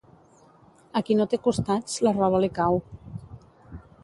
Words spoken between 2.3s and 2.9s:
li cau.